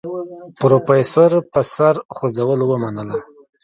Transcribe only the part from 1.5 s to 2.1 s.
په سر